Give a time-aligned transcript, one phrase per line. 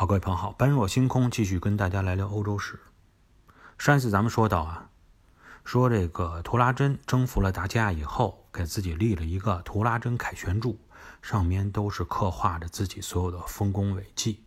[0.00, 2.80] 好，各位朋友好，般若星空继续跟大家来聊欧洲史。
[3.76, 4.88] 上一次咱们说到啊，
[5.62, 10.78] 说这个图拉真征服了达契亚以后，给自己立了一个图拉真凯旋柱，
[11.20, 14.42] 上面都是刻画着自己所有的丰功伟绩。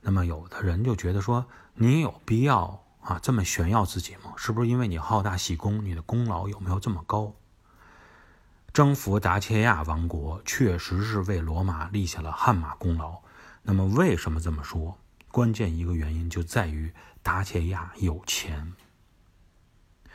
[0.00, 4.34] 那么有的人就觉得说，你有必要啊这么炫耀自己吗？
[4.36, 7.34] 是不是因为你好大喜功，你的功劳有没有这么高？
[8.72, 13.22] 征服达契亚王国确实是为罗马立下了汗马功劳。
[13.62, 14.98] 那么为什么这么说？
[15.30, 16.92] 关键一个原因就在于
[17.22, 18.72] 达契亚有钱。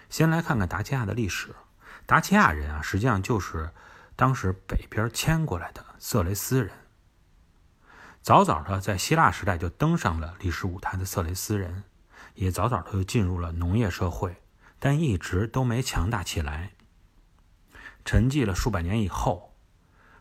[0.10, 1.56] 先来看看达契亚的历史。
[2.06, 3.72] 达契亚人啊，实际上就是
[4.16, 6.72] 当时北边迁过来的色雷斯人。
[8.22, 11.84] 早早的在希腊时代就登上了历史舞台的色雷斯人，
[12.36, 14.42] 也早早的就进入了农业社会，
[14.80, 16.72] 但一直都没强大起来。
[18.04, 19.54] 沉寂了数百年以后，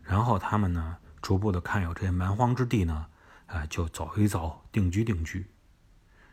[0.02, 3.06] 然后他们呢，逐步的看有这些蛮荒之地呢。
[3.52, 5.46] 啊，就走一走，定居定居。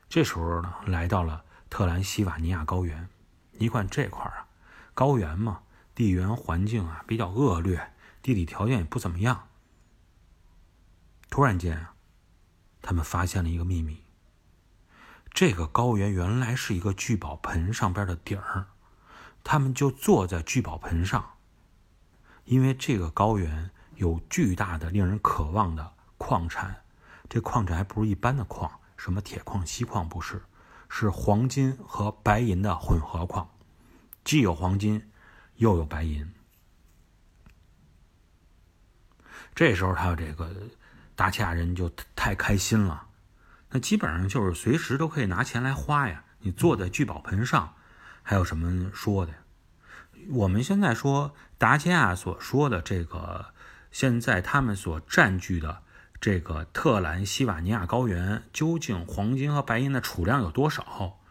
[0.08, 3.10] 这时候呢，来到了特兰西瓦尼亚高原。
[3.52, 4.48] 你看这块啊，
[4.94, 5.62] 高原嘛，
[5.94, 9.50] 地缘环境啊比较恶劣，地理条件也不怎么样。
[11.30, 11.94] 突然间啊，
[12.82, 14.02] 他们发现了一个秘密：
[15.34, 18.68] 这个高原原来是一个聚宝盆上边的顶儿。
[19.44, 21.34] 他们就坐在聚宝盆上，
[22.46, 26.84] 因为这个高原有巨大的、令人渴望的矿产。
[27.30, 30.42] 这矿产还不是一般的矿，什么铁矿、锡矿不是，
[30.90, 33.48] 是黄金和白银的混合矿，
[34.24, 35.12] 既有黄金，
[35.58, 36.34] 又有白银。
[39.54, 40.50] 这时候，他这个
[41.16, 43.08] 达契亚人就太开心了，
[43.70, 46.24] 那基本上就是随时都可以拿钱来花呀。
[46.40, 47.76] 你坐在聚宝盆上，
[48.24, 49.38] 还有什么说的呀？
[50.32, 53.54] 我们现在说达契亚所说的这个，
[53.92, 55.84] 现在他们所占据的。
[56.22, 61.22] 这个特兰西瓦尼亚高原究竟黄金和白银的储量有多少？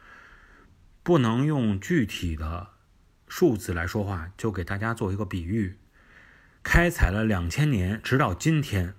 [1.02, 2.68] 不能用具体的
[3.26, 5.76] 数字来说话，就给大家做一个比喻：
[6.62, 8.94] 开采了两千年，直到今天，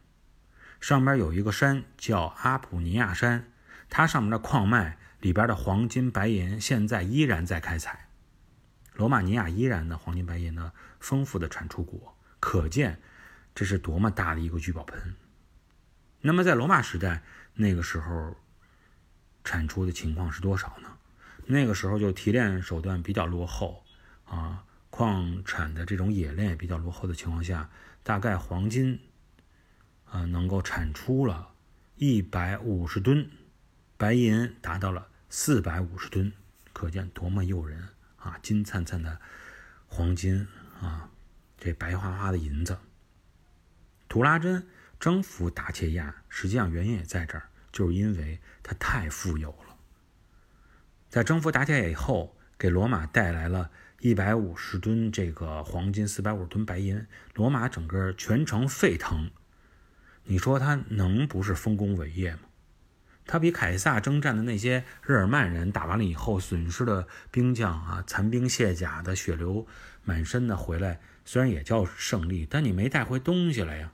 [0.79, 3.51] 上边有一个山叫阿普尼亚山，
[3.89, 8.09] 它上面的矿脉里边的黄金白银现在依然在开采，
[8.93, 13.01] 罗马尼亚依然的黄金白银的丰富的产出国，可见
[13.55, 15.15] 这是多么大的一个聚宝盆。
[16.21, 18.35] 那么在罗马时代，那个时候
[19.43, 20.97] 产出的情况是多少呢？
[21.45, 23.83] 那个时候就提炼手段比较落后
[24.25, 27.69] 啊，矿产的这种冶炼也比较落后的情况下，
[28.03, 28.99] 大概黄金
[30.05, 31.49] 啊能够产出了
[31.95, 33.29] 一百五十吨，
[33.97, 36.31] 白银达到了四百五十吨，
[36.73, 37.87] 可见多么诱人
[38.17, 38.37] 啊！
[38.43, 39.19] 金灿灿的
[39.87, 40.47] 黄金
[40.81, 41.09] 啊，
[41.57, 42.77] 这白花花的银子，
[44.09, 44.67] 图拉真。
[44.99, 49.75] 征服达契亚，实际上原因也在这儿，就是因为他太富有了。
[51.07, 53.71] 在征服达契亚以后，给罗马带来了
[54.01, 59.31] 一百五十吨这个黄金，四百五十吨白银，罗马整个全城沸腾。
[60.25, 62.41] 你说他能不是丰功伟业吗？
[63.25, 69.65] 他比凯撒征战的那些日耳曼人打完了以后，损失的兵将啊，残兵卸甲的，血流
[70.03, 73.93] 满身的回来，虽然也叫胜利，但你没带回东西来呀。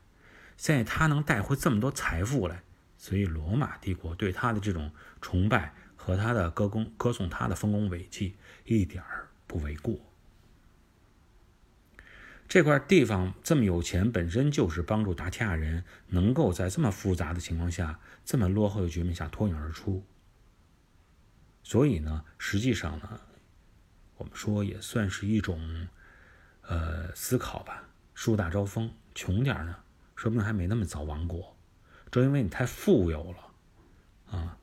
[0.57, 2.63] 现在他能带回这么多财富来，
[2.97, 9.99] 所以罗马帝国对他的这种崇拜和他的歌功歌颂他的丰功伟绩一点儿不为过。
[12.47, 20.05] 这块地方这么有钱，本身就是帮助达提亚人能够在这么复杂的情况下、这么落后的局面下脱颖而出。
[21.63, 23.19] 所以呢，实际上呢，
[24.17, 25.87] 我们说也算是一种
[26.61, 27.89] 呃思考吧。
[28.13, 29.75] 树大招风，穷点呢。
[30.15, 31.57] 说不定还没那么早亡国，
[32.09, 34.57] 正因为你太富有了，啊，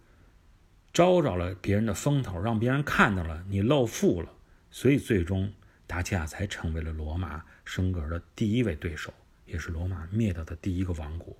[0.94, 4.32] 招着了别人的风头，让别人看到了你露富了，
[4.70, 5.52] 所以最终
[5.86, 9.12] 达契亚才成为了罗马升格的第一位对手，
[9.44, 11.36] 也是罗马灭掉的第一个王国。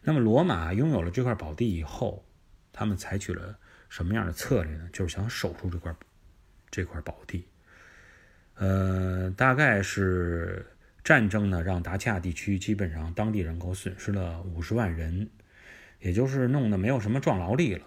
[0.00, 2.24] 那么，罗马拥有了这块宝地以后，
[2.72, 3.56] 他们采取了
[3.88, 4.88] 什么样的策略呢？
[4.92, 5.94] 就是想守住这块
[6.68, 7.46] 这块宝地，
[8.54, 10.66] 呃，大概是。
[11.04, 15.28] 战争呢，让达契亚地区基本上当地人口损失了五十万人，
[15.98, 17.86] 也就是弄得没有什么壮劳力了。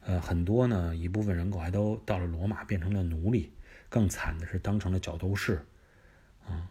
[0.00, 3.52] 呃，很多呢，一部分人口还都到了罗马变成了奴隶，
[3.88, 5.64] 更惨的是当成了角斗士。
[6.46, 6.68] 啊，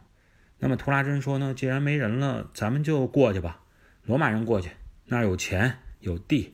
[0.59, 3.63] 那么图拉真说呢，既然没人了，咱们就过去吧。
[4.03, 4.69] 罗马人过去，
[5.05, 6.53] 那儿有钱有地，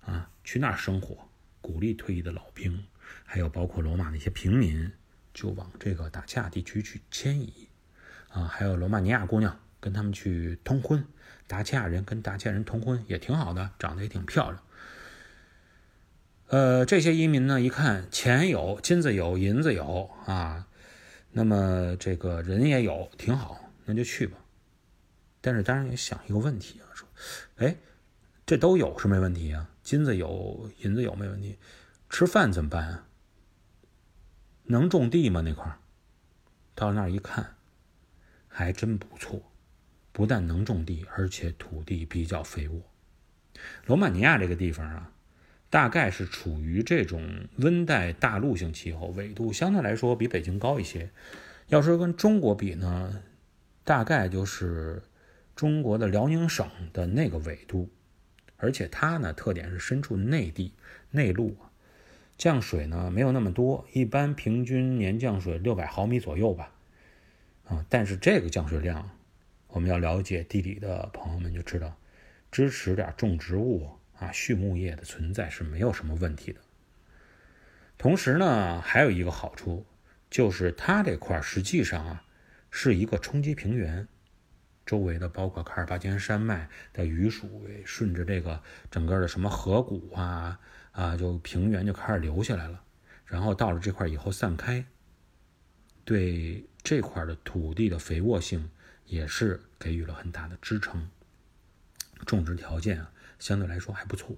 [0.00, 1.28] 啊，去那儿生活，
[1.60, 2.84] 鼓励退役的老兵，
[3.24, 4.90] 还有包括罗马那些平民，
[5.32, 7.65] 就往这个达契亚地区去迁移。
[8.36, 11.02] 啊，还有罗马尼亚姑娘跟他们去通婚，
[11.46, 14.62] 达契亚人跟达契亚人通婚也挺好的，长得也挺漂亮。
[16.48, 20.66] 呃，这些移民呢，一看钱有，金子有，银子有啊，
[21.32, 24.36] 那么这个人也有，挺好，那就去吧。
[25.40, 27.08] 但是当然也想一个问题啊，说，
[27.56, 27.74] 哎，
[28.44, 31.56] 这都有是没问题啊，金子有，银子有没问题，
[32.10, 33.06] 吃饭怎么办啊？
[34.64, 35.40] 能种地吗？
[35.40, 35.78] 那块儿，
[36.74, 37.55] 到那儿一看，
[38.56, 39.42] 还真不错，
[40.12, 42.80] 不但能种地，而且土地比较肥沃。
[43.84, 45.12] 罗马尼亚这个地方啊。
[45.68, 51.10] 大概是处于这种温带大陆性气候，纬度相对来说比北京高一些。
[51.66, 53.20] 要说跟中国比呢，
[53.84, 55.02] 大概就是
[55.56, 57.90] 中国的辽宁省的那个纬度，
[58.56, 60.72] 而且它呢特点是身处内地
[61.10, 61.56] 内陆，
[62.38, 66.72] 降水呢没有那么多，一般平均年降水六百毫米左右吧。
[67.68, 69.10] 啊，但是这个降水量，
[69.68, 71.96] 我们要了解地理的朋友们就知道，
[72.50, 73.90] 支持点种植物。
[74.18, 76.58] 啊，畜牧业的存在是没有什么问题的。
[77.98, 79.84] 同时呢，还有一个好处，
[80.30, 82.24] 就是它这块实际上啊
[82.70, 84.08] 是一个冲积平原，
[84.86, 87.46] 周围的包括卡尔巴阡山脉的雨水
[87.84, 90.58] 顺着这个整个的什么河谷啊
[90.92, 92.82] 啊，就平原就开始流下来了，
[93.26, 94.82] 然后到了这块以后散开，
[96.06, 98.70] 对这块的土地的肥沃性
[99.04, 101.10] 也是给予了很大的支撑，
[102.24, 103.12] 种植条件啊。
[103.38, 104.34] 相对来说还不错。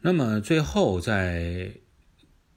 [0.00, 1.76] 那么最后，在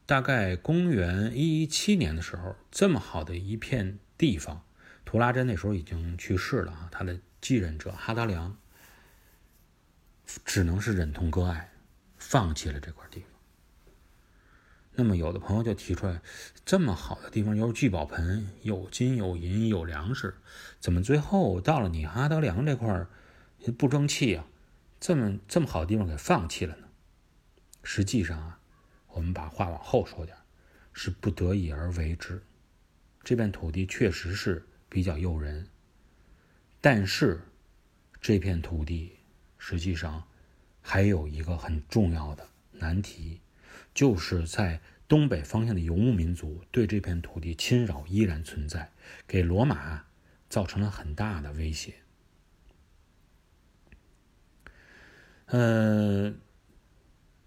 [0.05, 4.65] 大概公元一一七年的时候，这么好的一片地方，
[5.05, 8.57] 图拉真那时候已经去世了啊，他的继任者哈达良
[10.43, 11.71] 只能是忍痛割爱，
[12.17, 13.38] 放弃了这块地方。
[14.93, 16.21] 那么有的朋友就提出来，
[16.65, 20.35] 这么好的地方，又是聚宝盆，有金有银有粮食，
[20.79, 23.09] 怎么最后到了你哈德良这块儿？
[23.77, 24.47] 不争气啊！
[25.01, 26.87] 这么这么好的地方给放弃了呢？
[27.83, 28.59] 实际上啊，
[29.07, 30.37] 我们把话往后说点，
[30.93, 32.41] 是不得已而为之。
[33.21, 35.67] 这片土地确实是比较诱人，
[36.79, 37.41] 但是
[38.21, 39.17] 这片土地
[39.57, 40.23] 实际上
[40.81, 43.41] 还有一个很重要的难题，
[43.93, 48.91] 就是在东北方向的游牧民族对这片土地侵扰依然存在，
[49.27, 50.05] 给罗马
[50.49, 51.95] 造成了很大的威胁。
[55.47, 56.39] 嗯，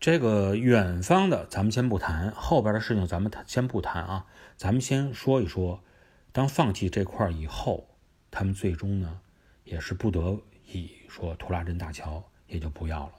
[0.00, 4.26] 这个远方的咱们先不谈，后边的事情咱们先不谈啊。
[4.56, 5.84] 咱们先说一说，
[6.32, 7.96] 当放弃这块以后，
[8.30, 9.20] 他们最终呢
[9.62, 13.12] 也是不得已说图拉真大桥也就不要了。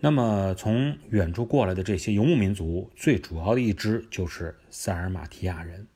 [0.00, 5.86] 那么从远处过来的这些游牧民族，最主要的一支就是塞尔马提亚人，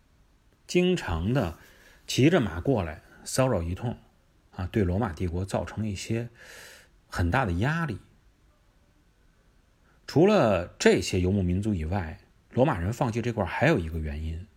[0.66, 1.58] 经常的
[2.06, 3.96] 骑着马过来骚扰一通，
[4.52, 6.28] 啊，对罗马帝国造成一些。
[7.06, 8.00] 很大的压力。
[10.04, 12.18] 除了这些游牧民族以外，
[12.50, 14.48] 罗马人放弃这块还有一个原因，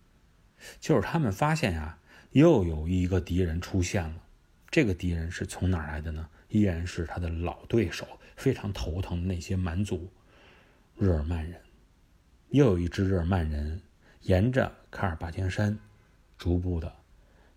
[0.80, 2.00] 就是他们发现啊，
[2.32, 4.24] 又有一个敌人出现了。
[4.70, 6.28] 这个敌人是从哪儿来的呢？
[6.48, 8.08] 依然是他的老对手，
[8.38, 10.10] 非常头疼的那些蛮族
[10.96, 11.60] 日耳曼人。
[12.48, 13.82] 又有一支日耳曼人
[14.22, 15.78] 沿着卡尔巴阡山，
[16.38, 16.96] 逐步的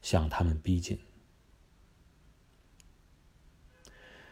[0.02, 1.00] 向他们逼近。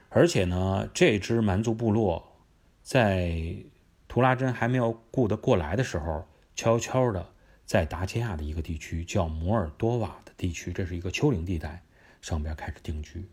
[0.09, 2.41] 而且呢，这支蛮族部落
[2.81, 3.63] 在
[4.07, 7.31] 图拉真还没有顾得过来的时候，悄悄的
[7.63, 11.83] 在达契亚的一个地区叫摩尔多瓦的地区，这是一个丘陵地带，
[12.21, 13.29] 上边开始定居。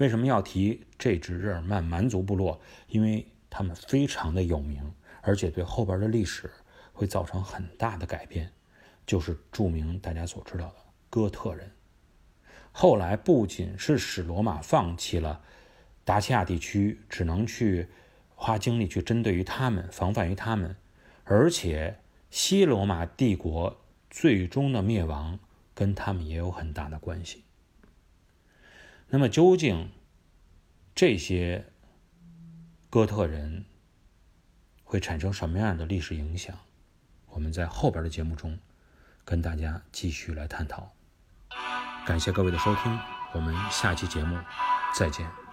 [0.00, 2.60] 为什么要提这支日耳曼蛮族部落？
[2.88, 6.50] 因为他们非常的有名，而且对后边的历史
[6.92, 8.50] 会造成很大的改变，
[9.06, 10.74] 就是著名大家所知道的
[11.08, 11.70] 哥特人。
[12.72, 15.42] 后来不仅是使罗马放弃了。
[16.04, 17.86] 达契亚地区只能去
[18.34, 20.74] 花精力去针对于他们，防范于他们，
[21.22, 25.38] 而且西罗马帝国最终的灭亡
[25.72, 27.43] 跟他们也有很大的关系。
[29.08, 29.90] 那么，究竟
[30.94, 31.66] 这些
[32.90, 33.64] 哥特人
[34.82, 36.58] 会产生什么样的历史影响？
[37.26, 38.58] 我们在后边的节目中
[39.24, 40.92] 跟大家继续来探讨。
[42.06, 42.98] 感谢各位的收听，
[43.32, 44.38] 我们下期节目
[44.96, 45.43] 再见。